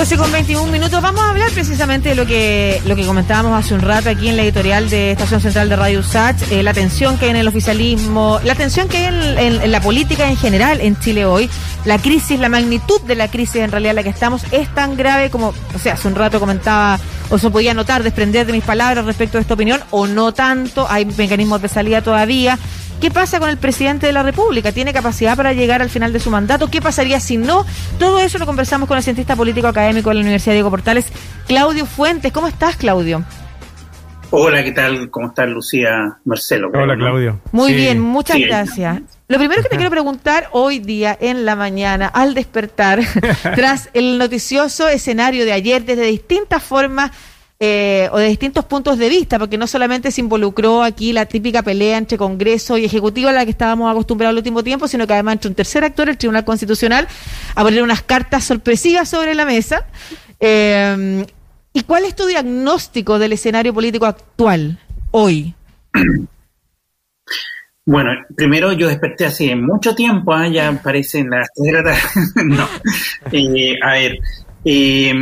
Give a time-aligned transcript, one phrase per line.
[0.00, 1.02] 12 con 21 minutos.
[1.02, 4.36] Vamos a hablar precisamente de lo que, lo que comentábamos hace un rato aquí en
[4.38, 7.46] la editorial de Estación Central de Radio USACH, eh, la tensión que hay en el
[7.46, 9.04] oficialismo, la tensión que hay
[9.36, 11.50] en, la política en general en Chile hoy,
[11.84, 14.96] la crisis, la magnitud de la crisis en realidad en la que estamos es tan
[14.96, 16.98] grave como, o sea, hace un rato comentaba,
[17.28, 20.86] o se podía notar, desprender de mis palabras respecto a esta opinión, o no tanto,
[20.88, 22.58] hay mecanismos de salida todavía.
[23.00, 24.72] ¿Qué pasa con el presidente de la República?
[24.72, 26.70] ¿Tiene capacidad para llegar al final de su mandato?
[26.70, 27.64] ¿Qué pasaría si no?
[27.98, 31.06] Todo eso lo conversamos con el cientista político académico de la Universidad Diego Portales,
[31.46, 32.30] Claudio Fuentes.
[32.30, 33.24] ¿Cómo estás, Claudio?
[34.28, 35.08] Hola, ¿qué tal?
[35.08, 36.70] ¿Cómo estás, Lucía Marcelo?
[36.74, 37.40] Hola, Claudio.
[37.52, 39.00] Muy bien, muchas gracias.
[39.28, 43.00] Lo primero que te quiero preguntar hoy día en la mañana, al despertar,
[43.54, 47.12] tras el noticioso escenario de ayer, desde distintas formas
[47.62, 51.62] eh, o de distintos puntos de vista, porque no solamente se involucró aquí la típica
[51.62, 55.12] pelea entre Congreso y Ejecutivo a la que estábamos acostumbrados el último tiempo, sino que
[55.12, 57.06] además entre un tercer actor, el Tribunal Constitucional,
[57.54, 59.86] a poner unas cartas sorpresivas sobre la mesa.
[60.40, 61.26] Eh,
[61.72, 64.78] ¿Y cuál es tu diagnóstico del escenario político actual,
[65.10, 65.54] hoy?
[67.84, 70.48] Bueno, primero yo desperté hace mucho tiempo, ¿ah?
[70.48, 71.48] ya parecen las
[72.44, 72.68] no,
[73.32, 74.18] eh, a ver,
[74.64, 75.12] eh,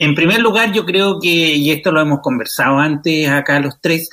[0.00, 4.08] en primer lugar, yo creo que, y esto lo hemos conversado antes acá los tres,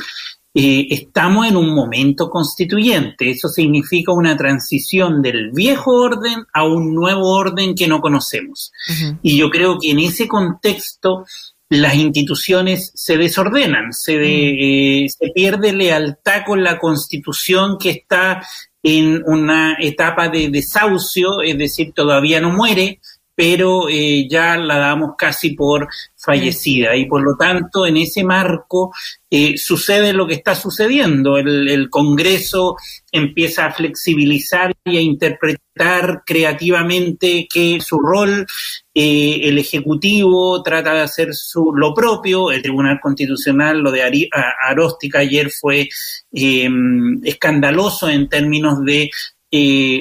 [0.53, 3.29] eh, estamos en un momento constituyente.
[3.29, 8.73] Eso significa una transición del viejo orden a un nuevo orden que no conocemos.
[9.21, 11.25] Y yo creo que en ese contexto
[11.69, 18.45] las instituciones se desordenan, se, eh, se pierde lealtad con la constitución que está
[18.83, 22.99] en una etapa de desahucio, es decir, todavía no muere,
[23.37, 28.91] pero eh, ya la damos casi por fallecida y por lo tanto en ese marco
[29.29, 31.37] eh, sucede lo que está sucediendo.
[31.37, 32.77] El, Congreso
[33.11, 38.47] empieza a flexibilizar y a interpretar creativamente que su rol,
[38.95, 44.29] eh, el Ejecutivo trata de hacer su, lo propio, el Tribunal Constitucional, lo de Ari,
[44.67, 45.87] Aróstica ayer fue
[46.31, 49.11] escandaloso en términos de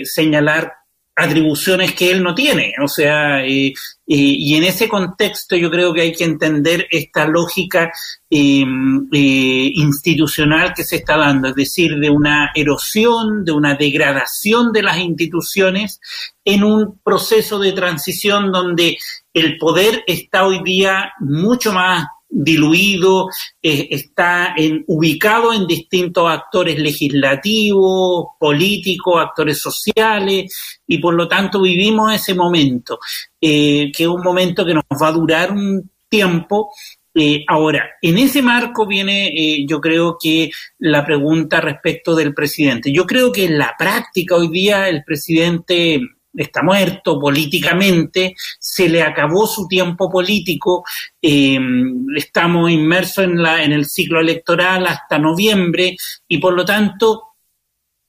[0.05, 0.73] señalar
[1.17, 2.75] atribuciones que él no tiene.
[2.85, 3.73] O sea, eh,
[4.09, 7.91] y en ese contexto yo creo que hay que entender esta lógica
[8.31, 14.99] institucional que se está dando, es decir, de una erosión, de una degradación de las
[14.99, 16.01] instituciones
[16.45, 18.97] en un proceso de transición donde
[19.33, 23.29] el poder está hoy día mucho más diluido,
[23.63, 31.63] eh, está en, ubicado en distintos actores legislativos, políticos, actores sociales, y por lo tanto
[31.63, 32.99] vivimos ese momento,
[33.41, 36.73] eh, que es un momento que nos va a durar un tiempo.
[37.15, 42.93] Eh, ahora, en ese marco viene, yo creo que la pregunta respecto del presidente.
[42.93, 46.01] Yo creo que en la práctica hoy día el presidente
[46.37, 50.85] está muerto políticamente, se le acabó su tiempo político,
[51.21, 51.59] eh,
[52.17, 55.97] estamos inmersos en, la, en el ciclo electoral hasta noviembre
[56.29, 57.23] y por lo tanto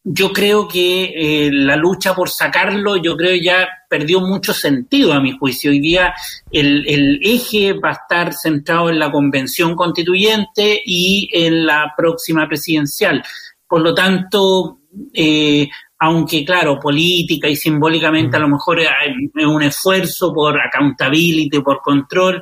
[0.10, 5.20] yo creo que eh, la lucha por sacarlo, yo creo ya perdió mucho sentido a
[5.20, 5.70] mi juicio.
[5.70, 6.14] Hoy día
[6.50, 12.48] el, el, eje va a estar centrado en la convención constituyente y en la próxima
[12.48, 13.22] presidencial.
[13.68, 14.80] Por lo tanto,
[15.14, 15.68] eh,
[16.00, 22.42] aunque claro, política y simbólicamente a lo mejor es un esfuerzo por accountability, por control,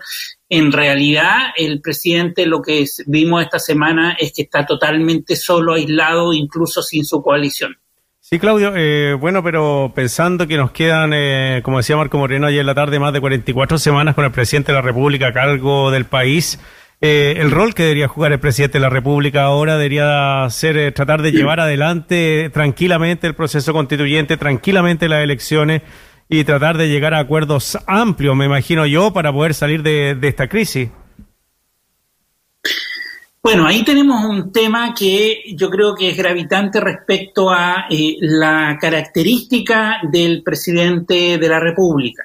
[0.49, 6.33] en realidad el presidente lo que vimos esta semana es que está totalmente solo, aislado,
[6.33, 7.77] incluso sin su coalición.
[8.19, 12.61] Sí, Claudio, eh, bueno, pero pensando que nos quedan, eh, como decía Marco Moreno ayer
[12.61, 15.91] en la tarde, más de 44 semanas con el presidente de la República a cargo
[15.91, 16.59] del país,
[17.01, 20.91] eh, el rol que debería jugar el presidente de la República ahora debería ser eh,
[20.91, 25.81] tratar de llevar adelante tranquilamente el proceso constituyente, tranquilamente las elecciones
[26.29, 30.47] y tratar de llegar a acuerdos amplios, me imagino yo, para poder salir de, esta
[30.47, 30.89] crisis.
[33.43, 38.77] Bueno, ahí tenemos un tema que yo creo que es gravitante respecto a eh, la
[38.81, 42.23] característica del presidente de la República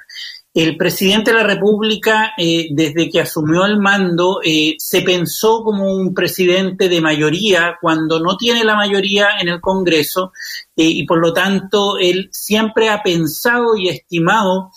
[0.53, 5.95] el presidente de la República, eh, desde que asumió el mando, eh, se pensó como
[5.95, 10.33] un presidente de mayoría cuando no tiene la mayoría en el Congreso
[10.77, 14.73] eh, y por lo tanto él siempre ha pensado y estimado,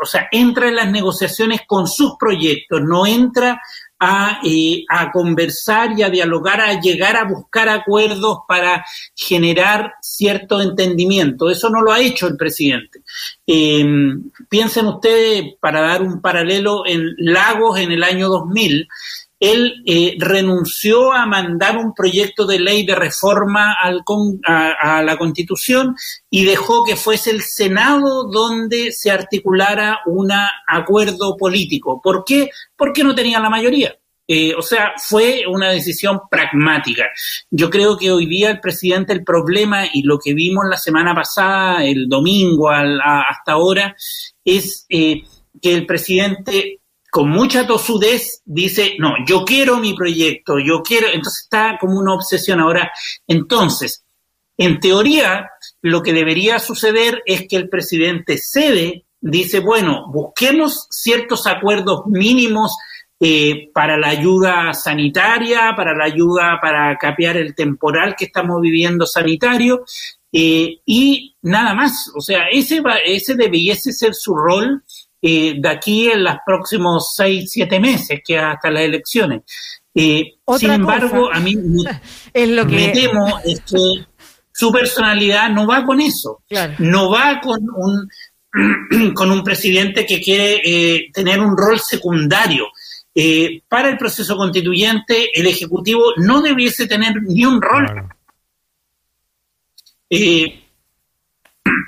[0.00, 3.62] o sea, entra en las negociaciones con sus proyectos, no entra
[4.00, 8.84] a, eh, a, conversar y a dialogar, a llegar a buscar acuerdos para
[9.14, 11.50] generar cierto entendimiento.
[11.50, 13.00] Eso no lo ha hecho el presidente.
[13.46, 13.84] Eh,
[14.48, 18.88] piensen ustedes, para dar un paralelo, en Lagos en el año 2000,
[19.40, 24.02] él eh, renunció a mandar un proyecto de ley de reforma al
[24.44, 25.94] a, la Constitución
[26.30, 30.30] y dejó que fuese el Senado donde se articulara un
[30.66, 32.00] acuerdo político.
[32.02, 32.50] ¿Por qué?
[32.76, 33.96] Porque no tenía la mayoría.
[34.30, 37.06] Eh, o sea, fue una decisión pragmática.
[37.50, 41.14] Yo creo que hoy día el presidente, el problema y lo que vimos la semana
[41.14, 43.96] pasada, el domingo hasta ahora,
[44.44, 45.22] es eh,
[45.62, 51.44] que el presidente con mucha tosudez dice, no, yo quiero mi proyecto, yo quiero, entonces
[51.44, 52.60] está como una obsesión.
[52.60, 52.90] Ahora,
[53.26, 54.04] entonces,
[54.56, 55.50] en teoría,
[55.82, 62.76] lo que debería suceder es que el presidente cede, dice, bueno, busquemos ciertos acuerdos mínimos
[63.20, 69.06] eh, para la ayuda sanitaria, para la ayuda para capear el temporal que estamos viviendo
[69.06, 69.84] sanitario,
[70.30, 72.12] eh, y nada más.
[72.14, 74.84] O sea, ese, va, ese debiese ser su rol
[75.20, 79.42] eh, de aquí en los próximos seis, siete meses, que hasta las elecciones.
[79.94, 81.56] sin embargo, a mí
[82.32, 82.74] es lo que...
[82.74, 84.06] me temo es que
[84.52, 86.42] su personalidad no va con eso,
[86.78, 92.68] no va con un, con un presidente que quiere tener un rol secundario.
[93.20, 98.08] Eh, para el proceso constituyente el Ejecutivo no debiese tener ni un rol.
[100.08, 100.67] Eh,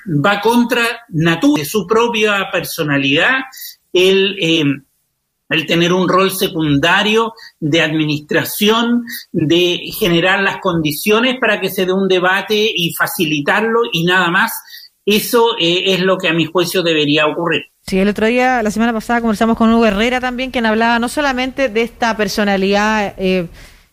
[0.07, 3.39] va contra natura, de su propia personalidad,
[3.93, 4.65] el, eh,
[5.49, 11.93] el tener un rol secundario de administración, de generar las condiciones para que se dé
[11.93, 14.53] un debate y facilitarlo y nada más.
[15.05, 17.65] Eso es lo que a mi juicio debería ocurrir.
[17.87, 21.09] Sí, el otro día, la semana pasada, conversamos con Hugo Herrera también, quien hablaba no
[21.09, 23.49] solamente de esta personalidad eh,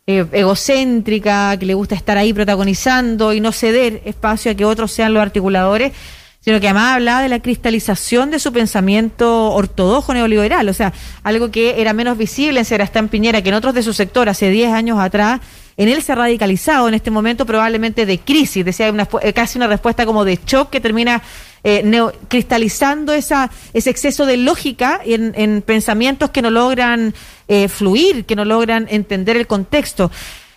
[0.09, 4.93] eh, egocéntrica, que le gusta estar ahí protagonizando y no ceder espacio a que otros
[4.93, 5.91] sean los articuladores,
[6.39, 10.93] sino que además hablaba de la cristalización de su pensamiento ortodoxo neoliberal, o sea,
[11.23, 14.49] algo que era menos visible en Sebastián Piñera que en otros de su sector hace
[14.49, 15.41] 10 años atrás,
[15.75, 19.57] en él se ha radicalizado en este momento probablemente de crisis, decía una, eh, casi
[19.57, 21.21] una respuesta como de shock que termina
[21.63, 21.83] eh,
[22.27, 27.13] cristalizando esa, ese exceso de lógica en, pensamientos que no logran
[27.47, 30.11] eh, fluir, que no logran entender el contexto.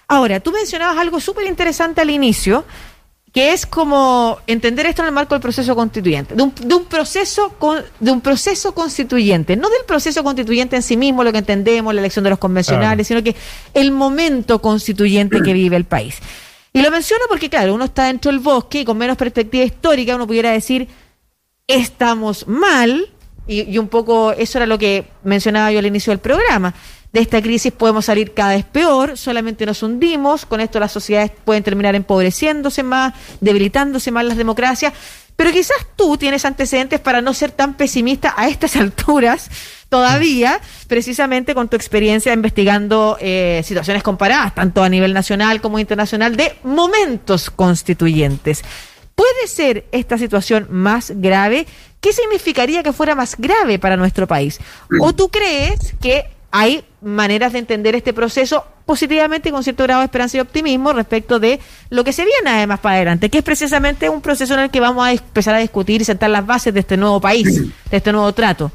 [0.09, 2.65] Ahora, tú mencionabas algo súper interesante al inicio,
[3.33, 6.85] que es como entender esto en el marco del proceso constituyente, de un, de un
[6.87, 7.55] proceso
[8.01, 12.01] de un proceso constituyente, no del proceso constituyente en sí mismo, lo que entendemos, la
[12.01, 13.37] elección de los convencionales, sino que
[13.73, 16.17] el momento constituyente que vive el país.
[16.73, 20.15] Y lo menciono porque, claro, uno está dentro del bosque y con menos perspectiva histórica
[20.15, 20.89] uno pudiera decir,
[21.67, 23.09] estamos mal,
[23.47, 26.73] y, un poco eso era lo que mencionaba yo al inicio del programa.
[27.13, 31.33] De esta crisis podemos salir cada vez peor, solamente nos hundimos, con esto las sociedades
[31.45, 34.93] pueden terminar empobreciéndose más, debilitándose más las democracias,
[35.35, 39.51] pero quizás tú tienes antecedentes para no ser tan pesimista a estas alturas
[39.91, 46.37] todavía, precisamente con tu experiencia investigando eh, situaciones comparadas, tanto a nivel nacional como internacional,
[46.37, 48.63] de momentos constituyentes.
[49.15, 51.67] ¿Puede ser esta situación más grave?
[52.01, 54.59] ¿Qué significaría que fuera más grave para nuestro país?
[55.01, 60.07] ¿O tú crees que hay maneras de entender este proceso positivamente con cierto grado de
[60.07, 61.61] esperanza y optimismo respecto de
[61.91, 64.81] lo que se viene además para adelante, que es precisamente un proceso en el que
[64.81, 68.13] vamos a empezar a discutir y sentar las bases de este nuevo país, de este
[68.13, 68.73] nuevo trato?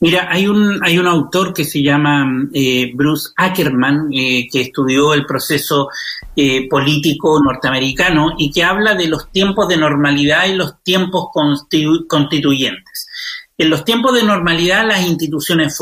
[0.00, 5.12] Mira, hay un, hay un autor que se llama eh, Bruce Ackerman, eh, que estudió
[5.12, 5.88] el proceso
[6.34, 11.28] eh, político norteamericano y que habla de los tiempos de normalidad y los tiempos
[12.08, 13.08] constituyentes.
[13.58, 15.76] En los tiempos de normalidad las instituciones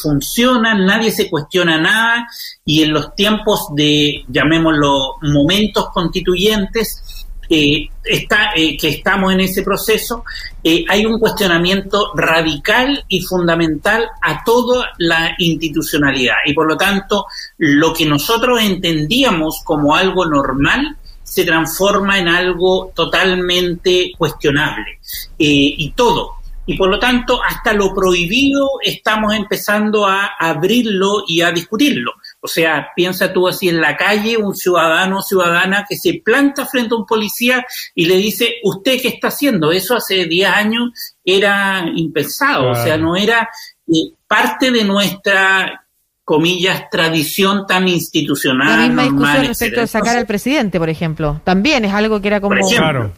[0.00, 2.28] funcionan, nadie se cuestiona nada
[2.64, 9.62] y en los tiempos de, llamémoslo, momentos constituyentes, eh, está, eh, que estamos en ese
[9.62, 10.24] proceso,
[10.62, 16.36] eh, hay un cuestionamiento radical y fundamental a toda la institucionalidad.
[16.44, 17.26] Y por lo tanto,
[17.56, 24.98] lo que nosotros entendíamos como algo normal se transforma en algo totalmente cuestionable.
[25.38, 26.38] y todo,
[26.68, 32.12] y por lo tanto hasta lo prohibido estamos empezando a abrirlo y a discutirlo.
[32.40, 36.66] O sea, piensa tú así en la calle, un ciudadano o ciudadana que se planta
[36.66, 39.72] frente a un policía y le dice, ¿usted qué está haciendo?
[39.72, 40.90] Eso hace 10 años
[41.24, 43.48] era impensado, o sea, no era
[43.88, 45.84] eh, parte de nuestra
[46.28, 48.68] comillas, tradición tan institucional.
[48.68, 51.40] La misma discusión respecto de sacar al presidente, por ejemplo.
[51.42, 52.54] También es algo que era como...
[52.68, 53.12] claro.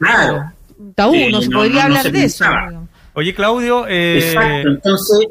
[0.00, 0.52] Claro.
[0.96, 2.44] Tabú, no se podría hablar de eso.
[3.12, 3.86] Oye, Claudio...
[3.86, 4.18] Eh...
[4.18, 5.28] Exacto, entonces eh,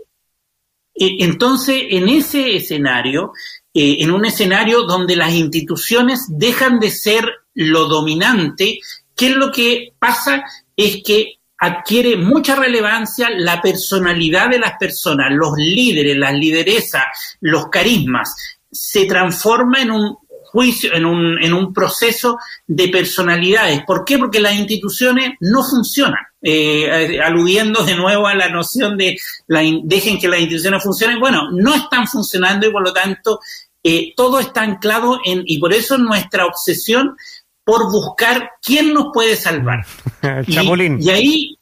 [1.00, 3.32] entonces, en ese escenario,
[3.74, 8.79] eh, en un escenario donde las instituciones dejan de ser lo dominante,
[9.15, 10.44] ¿qué es lo que pasa?
[10.75, 17.03] Es que adquiere mucha relevancia la personalidad de las personas, los líderes, las lideresas,
[17.41, 18.36] los carismas.
[18.72, 20.18] Se transforma en un
[20.51, 23.84] juicio, en un, en un proceso de personalidades.
[23.86, 24.18] ¿Por qué?
[24.18, 26.20] Porque las instituciones no funcionan.
[26.41, 31.51] Eh, aludiendo de nuevo a la noción de la, dejen que las instituciones funcionen, bueno,
[31.51, 33.41] no están funcionando y por lo tanto
[33.84, 37.18] eh, todo está anclado en, y por eso nuestra obsesión
[37.65, 39.86] por buscar quién nos puede salvar.
[40.48, 41.58] y, y, ahí,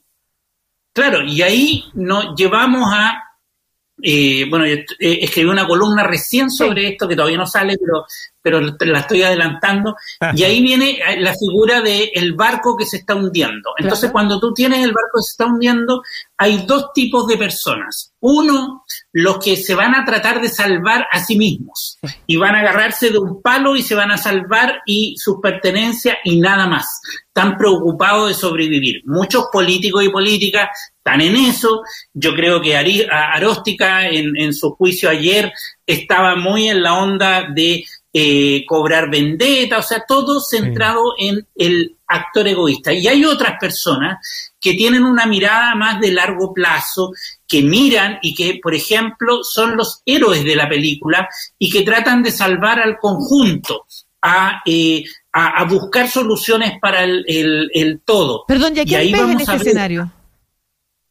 [0.93, 3.26] claro, y ahí nos llevamos a
[4.01, 4.85] eh, bueno, yo eh,
[5.21, 8.05] escribí una columna recién sobre esto que todavía no sale, pero,
[8.41, 9.95] pero la estoy adelantando.
[10.35, 13.71] y ahí viene eh, la figura del el barco que se está hundiendo.
[13.77, 16.03] Entonces, cuando tú tienes el barco que se está hundiendo,
[16.37, 18.13] hay dos tipos de personas.
[18.19, 22.61] Uno, los que se van a tratar de salvar a sí mismos y van a
[22.61, 26.99] agarrarse de un palo y se van a salvar y sus pertenencias y nada más.
[27.27, 29.03] Están preocupados de sobrevivir.
[29.05, 31.83] Muchos políticos y políticas están en eso.
[32.13, 35.53] Yo creo que Aróstica en, su juicio ayer
[35.85, 41.97] estaba muy en la onda de eh, cobrar vendetta, o sea, todo centrado en el
[42.07, 42.93] actor egoísta.
[42.93, 44.17] Y hay otras personas
[44.59, 47.11] que tienen una mirada más de largo plazo,
[47.47, 52.23] que miran y que, por ejemplo, son los héroes de la película y que tratan
[52.23, 53.85] de salvar al conjunto,
[54.21, 58.45] a, eh, a, buscar soluciones para el, todo.
[58.47, 60.11] Perdón, ¿y, ahí ves en este escenario?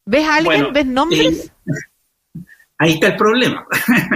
[0.05, 0.73] ¿Ves a alguien?
[0.73, 1.47] ¿Ves nombres?
[1.47, 1.51] Eh,
[2.79, 3.67] ahí está el problema.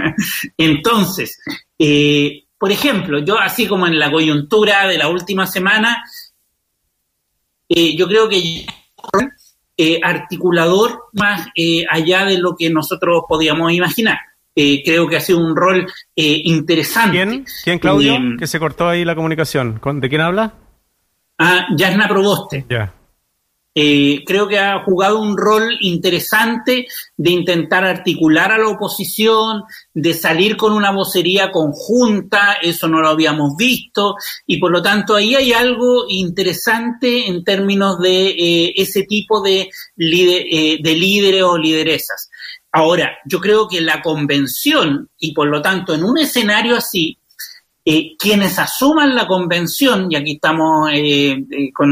[0.57, 1.39] Entonces,
[1.79, 6.03] eh, por ejemplo, yo así como en la coyuntura de la última semana,
[7.67, 8.65] eh, yo creo que
[10.03, 11.47] articulador más
[11.89, 14.19] allá de lo que nosotros podíamos imaginar.
[14.55, 17.11] creo que ha sido un rol interesante.
[17.11, 17.45] ¿Quién?
[17.63, 18.17] ¿Quién, Claudio?
[18.37, 19.81] que se cortó ahí la comunicación.
[19.95, 20.53] ¿De quién habla?
[21.39, 22.65] Ah, Yasna Proboste.
[22.69, 22.93] Ya.
[23.73, 29.63] Eh, creo que ha jugado un rol interesante de intentar articular a la oposición,
[29.93, 35.15] de salir con una vocería conjunta, eso no lo habíamos visto, y por lo tanto
[35.15, 41.57] ahí hay algo interesante en términos de eh, ese tipo de, eh, de líderes o
[41.57, 42.29] lideresas.
[42.73, 47.17] Ahora, yo creo que la convención, y por lo tanto en un escenario así,
[47.83, 51.89] eh, quienes asuman la convención, y aquí estamos eh, eh, con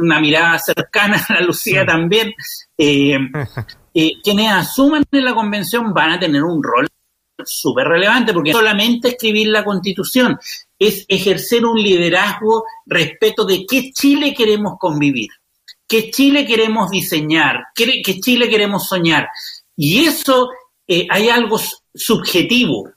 [0.00, 2.34] una mirada cercana a la Lucía también,
[2.76, 6.88] quienes asuman en la convención van a tener un rol
[7.44, 10.36] súper relevante, porque solamente escribir la constitución
[10.76, 15.30] es ejercer un liderazgo respecto de qué Chile queremos convivir,
[15.86, 19.28] qué Chile queremos diseñar, qué, qué Chile queremos soñar.
[19.76, 20.50] Y eso
[20.88, 21.60] hay algo
[21.94, 22.90] subjetivo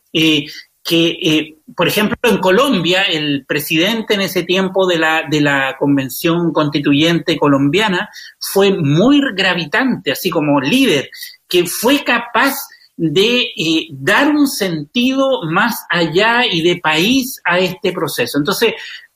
[0.83, 5.75] que, eh, por ejemplo, en Colombia, el presidente en ese tiempo de la, de la
[5.77, 8.09] Convención Constituyente colombiana
[8.39, 11.09] fue muy gravitante, así como líder,
[11.47, 12.55] que fue capaz
[12.97, 18.37] de eh, dar un sentido más allá y de país a este proceso.
[18.37, 18.73] Entonces,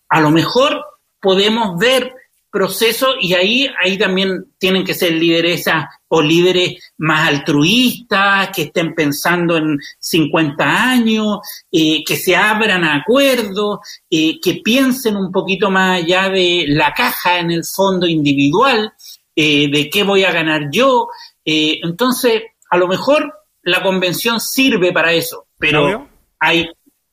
[0.10, 0.84] a lo mejor
[1.20, 2.14] podemos ver
[2.56, 8.96] proceso y ahí, ahí también tienen que ser lideresas o líderes más altruistas, que estén
[8.96, 15.70] pensando en 50 años, eh, que se abran a acuerdos, eh, que piensen un poquito
[15.70, 18.94] más allá de la caja en el fondo individual,
[19.36, 21.10] eh, de qué voy a ganar yo.
[21.44, 23.34] entonces, a lo mejor
[23.64, 26.08] la convención sirve para eso, pero
[26.40, 26.70] hay,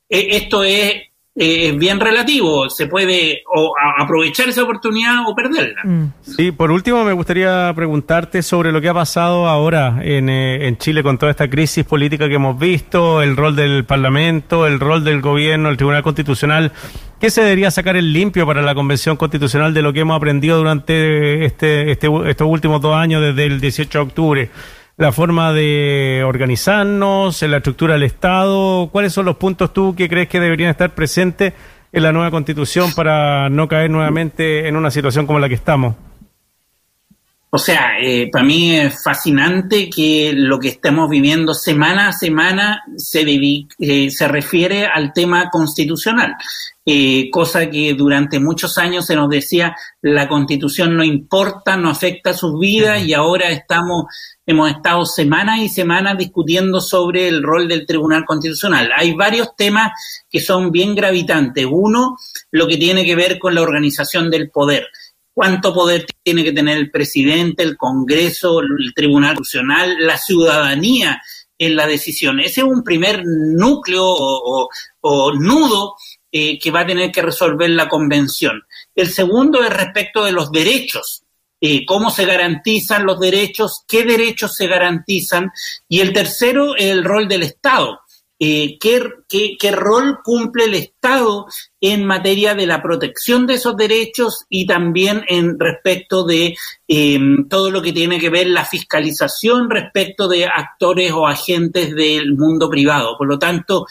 [0.09, 1.03] esto es
[1.35, 5.81] eh, es bien relativo, se puede o aprovechar esa oportunidad o perderla.
[5.83, 6.05] Mm.
[6.21, 10.77] Sí, por último me gustaría preguntarte sobre lo que ha pasado ahora en, eh, en,
[10.77, 15.05] Chile con toda esta crisis política que hemos visto, el rol del Parlamento, el rol
[15.05, 16.71] del gobierno, el Tribunal Constitucional.
[17.19, 20.59] ¿Qué se debería sacar el limpio para la Convención Constitucional de lo que hemos aprendido
[20.59, 24.51] durante este, este, estos últimos dos años desde el 18 de octubre?
[24.97, 28.89] La forma de organizarnos, en la estructura del Estado.
[28.93, 31.53] ¿Cuáles son los puntos tú que crees que deberían estar presentes
[31.93, 35.95] en la nueva constitución para no caer nuevamente en una situación como la que estamos?
[37.54, 42.82] O sea, eh, para mí es fascinante que lo que estemos viviendo semana a semana
[42.97, 43.26] se,
[43.78, 46.35] eh, se refiere al tema constitucional.
[46.87, 52.30] Eh, cosa que durante muchos años se nos decía la constitución no importa, no afecta
[52.30, 54.06] a sus vidas y ahora estamos,
[54.47, 58.90] hemos estado semanas y semanas discutiendo sobre el rol del Tribunal Constitucional.
[58.97, 59.92] Hay varios temas
[60.30, 61.66] que son bien gravitantes.
[61.71, 62.16] Uno,
[62.50, 64.88] lo que tiene que ver con la organización del poder.
[65.35, 71.23] ¿Cuánto poder tiene que tener el presidente, el Congreso, el Tribunal Constitucional, la ciudadanía
[71.59, 72.39] en la decisión?
[72.41, 75.97] Ese es un primer núcleo o, nudo
[76.31, 78.62] eh, que va a tener que resolver la convención.
[78.95, 81.25] El segundo es respecto de los derechos.
[81.65, 85.53] eh, cómo se garantizan los derechos, qué derechos se garantizan,
[85.89, 88.01] y el tercero, el rol del Estado.
[88.45, 91.47] Eh, ¿qué, rol cumple el Estado
[91.81, 96.57] en materia de la protección de esos derechos y también en respecto de
[96.89, 102.35] em, todo lo que tiene que ver la fiscalización respecto de actores o agentes del
[102.35, 103.17] mundo privado.
[103.17, 103.87] Por lo tanto,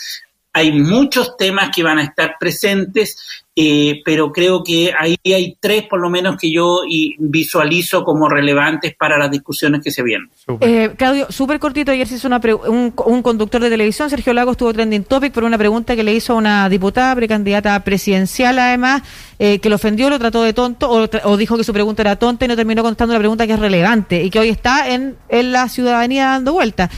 [0.54, 5.84] hay muchos temas que van a estar presentes eh, pero creo que ahí hay tres
[5.84, 6.84] por lo menos que yo
[7.20, 10.30] visualizo como relevantes para las discusiones que se vienen.
[10.62, 12.40] Eh, Claudio, súper cortito, ayer se hizo una
[12.70, 16.32] un, conductor de televisión, Sergio Lago, estuvo trending topic por una pregunta que le hizo
[16.32, 19.04] a una diputada precandidata presidencial además,
[19.38, 22.46] eh, que lo ofendió, lo trató de tonto o, dijo que su pregunta era tonta
[22.46, 25.52] y no terminó contestando una pregunta que es relevante y que hoy está en, en
[25.52, 26.90] la ciudadanía dando vuelta.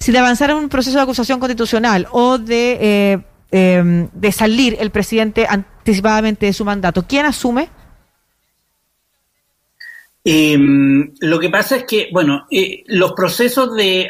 [0.00, 2.78] Si de avanzar en un proceso de acusación constitucional o de...
[2.80, 3.18] Eh,
[3.52, 7.68] Em, de salir el presidente anticipadamente de su mandato, ¿quién asume?
[10.22, 14.08] Em, lo que pasa es que, bueno, eh, los procesos de,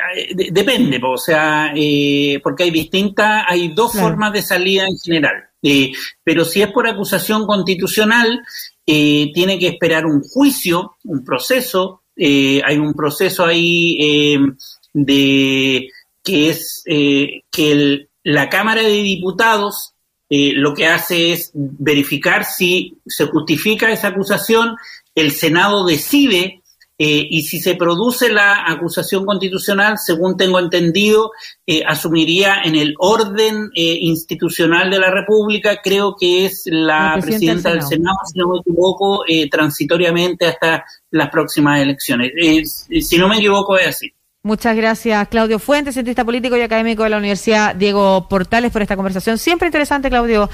[0.52, 5.44] depende, o sea, eh, porque hay distintas, hay dos formas de salida en general.
[5.62, 5.92] Eh,
[6.22, 8.42] pero si es por acusación constitucional,
[8.84, 12.02] tiene que esperar un juicio, un proceso.
[12.16, 13.96] hay un proceso ahí
[14.34, 14.56] em,
[14.92, 15.88] de
[16.22, 19.94] que es que el, la Cámara de Diputados
[20.32, 24.76] eh, lo que hace es verificar si se justifica esa acusación,
[25.16, 26.62] el Senado decide
[26.96, 31.32] eh, y si se produce la acusación constitucional, según tengo entendido,
[31.66, 37.82] eh, asumiría en el orden institucional de la República, creo que es la, presidenta, del
[37.82, 42.86] Senado, si no me equivoco, transitoriamente hasta las próximas elecciones.
[43.00, 44.12] si no me equivoco, es así.
[44.42, 48.96] Muchas gracias, Claudio Fuentes, cientista político y académico de la Universidad Diego Portales, por esta
[48.96, 49.36] conversación.
[49.36, 50.48] Siempre interesante, Claudio,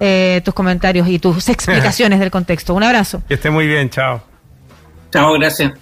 [0.00, 2.72] eh, tus comentarios y tus explicaciones del contexto.
[2.72, 3.22] Un abrazo.
[3.28, 4.22] Que esté muy bien, chao.
[5.10, 5.72] Chao, gracias.